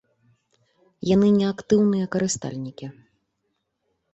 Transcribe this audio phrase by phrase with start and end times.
[1.09, 2.85] Яны не актыўныя карыстальнікі.